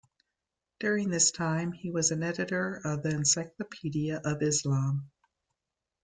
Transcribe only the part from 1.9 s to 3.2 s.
was an editor of the